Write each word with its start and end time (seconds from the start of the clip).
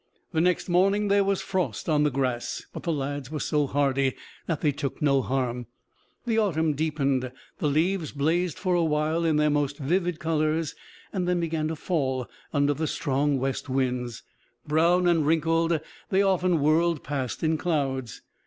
The 0.31 0.41
next 0.41 0.67
morning 0.67 1.09
there 1.09 1.23
was 1.23 1.43
frost 1.43 1.87
on 1.87 2.01
the 2.01 2.09
grass, 2.09 2.65
but 2.73 2.81
the 2.81 2.91
lads 2.91 3.29
were 3.29 3.39
so 3.39 3.67
hardy 3.67 4.15
that 4.47 4.61
they 4.61 4.71
took 4.71 4.99
no 4.99 5.21
harm. 5.21 5.67
The 6.25 6.39
autumn 6.39 6.73
deepened. 6.73 7.31
The 7.59 7.67
leaves 7.67 8.11
blazed 8.11 8.57
for 8.57 8.73
a 8.73 8.83
while 8.83 9.23
in 9.23 9.35
their 9.35 9.51
most 9.51 9.77
vivid 9.77 10.19
colors 10.19 10.73
and 11.13 11.27
then 11.27 11.39
began 11.39 11.67
to 11.67 11.75
fall 11.75 12.25
under 12.51 12.73
the 12.73 12.87
strong 12.87 13.37
west 13.37 13.69
winds. 13.69 14.23
Brown 14.65 15.07
and 15.07 15.23
wrinkled, 15.23 15.79
they 16.09 16.23
often 16.23 16.61
whirled 16.61 17.03
past 17.03 17.43
in 17.43 17.55
clouds. 17.59 18.23